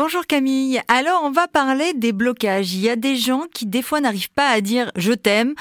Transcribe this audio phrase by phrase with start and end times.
[0.00, 0.80] Bonjour Camille.
[0.86, 2.72] Alors on va parler des blocages.
[2.72, 5.54] Il y a des gens qui des fois n'arrivent pas à dire je t'aime.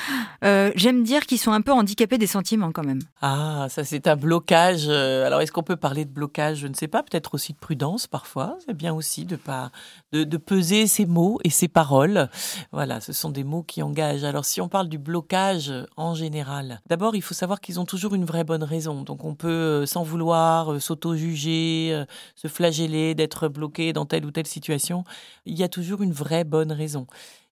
[0.43, 2.99] Euh, j'aime dire qu'ils sont un peu handicapés des sentiments quand même.
[3.23, 4.85] Ah, ça c'est un blocage.
[4.89, 6.59] Euh, alors est-ce qu'on peut parler de blocage?
[6.59, 7.01] Je ne sais pas.
[7.01, 8.59] Peut-être aussi de prudence parfois.
[8.63, 9.71] C'est bien aussi de pas
[10.11, 12.29] de, peser ses mots et ses paroles.
[12.71, 14.23] Voilà, ce sont des mots qui engagent.
[14.23, 18.13] Alors si on parle du blocage en général, d'abord il faut savoir qu'ils ont toujours
[18.13, 19.01] une vraie bonne raison.
[19.01, 22.03] Donc on peut euh, sans vouloir s'auto-juger,
[22.35, 25.03] se flageller d'être bloqué dans tel ou telle situation,
[25.45, 27.07] il y a toujours une vraie bonne raison.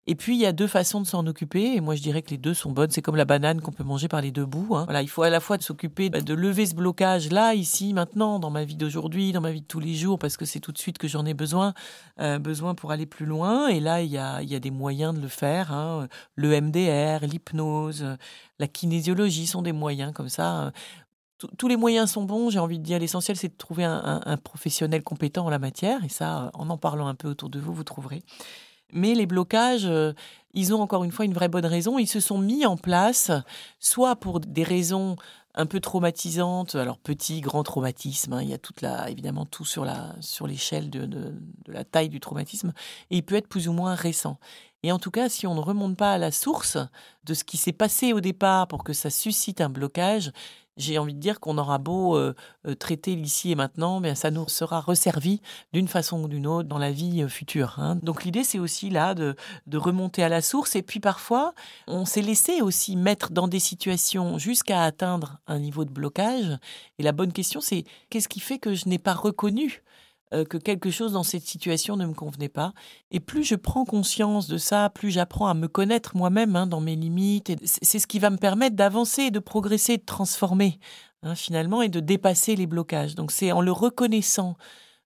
[0.07, 2.29] Et puis, il y a deux façons de s'en occuper, et moi je dirais que
[2.29, 2.91] les deux sont bonnes.
[2.91, 4.75] C'est comme la banane qu'on peut manger par les deux bouts.
[4.75, 4.83] Hein.
[4.85, 8.37] Voilà, il faut à la fois s'occuper bah, de lever ce blocage là, ici, maintenant,
[8.37, 10.71] dans ma vie d'aujourd'hui, dans ma vie de tous les jours, parce que c'est tout
[10.71, 11.73] de suite que j'en ai besoin,
[12.19, 13.67] euh, besoin pour aller plus loin.
[13.67, 15.73] Et là, il y a, il y a des moyens de le faire.
[15.73, 16.07] Hein.
[16.35, 18.05] Le MDR, l'hypnose,
[18.59, 20.71] la kinésiologie sont des moyens comme ça
[21.57, 22.99] tous les moyens sont bons, j'ai envie de dire.
[22.99, 26.03] L'essentiel, c'est de trouver un, professionnel compétent en la matière.
[26.03, 28.23] Et ça, en en parlant un peu autour de vous, vous trouverez.
[28.91, 30.13] Mais les blocages, euh,
[30.53, 31.97] ils ont encore une fois une vraie bonne raison.
[31.97, 33.31] Ils se sont mis en place,
[33.79, 35.15] soit pour des raisons
[35.55, 38.41] un peu traumatisantes, alors petit, grand traumatisme, hein.
[38.41, 41.33] il y a toute la, évidemment tout sur la sur l'échelle de, de,
[41.67, 42.73] la taille du traumatisme,
[43.09, 44.37] et il peut être plus ou moins récent.
[44.83, 46.77] Et en tout cas, si on ne remonte pas à la source
[47.23, 50.31] de ce qui s'est passé au départ pour que ça suscite un blocage,
[50.77, 52.33] j'ai envie de dire qu'on aura beau euh,
[52.67, 55.41] euh, traiter l'ici et maintenant, mais ça nous sera resservi
[55.73, 57.75] d'une façon ou d'une autre dans la vie euh, future.
[57.79, 57.97] Hein.
[58.01, 59.35] Donc l'idée, c'est aussi là de,
[59.67, 60.75] de, remonter à la source.
[60.75, 61.53] Et puis parfois,
[61.87, 66.57] on s'est laissé aussi mettre dans des situations jusqu'à atteindre un niveau de blocage.
[66.99, 69.81] Et la bonne question, c'est qu'est-ce qui fait que je n'ai pas reconnu
[70.43, 72.73] que quelque chose dans cette situation ne me convenait pas.
[73.11, 76.81] Et plus je prends conscience de ça, plus j'apprends à me connaître moi-même hein, dans
[76.81, 77.53] mes limites.
[77.63, 80.79] C'est ce qui va me permettre d'avancer, de progresser, de transformer
[81.23, 83.15] hein, finalement et de dépasser les blocages.
[83.15, 84.57] Donc c'est en le reconnaissant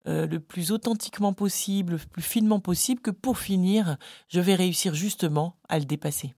[0.09, 3.97] euh, le plus authentiquement possible, le plus finement possible, que pour finir,
[4.29, 6.35] je vais réussir justement à le dépasser.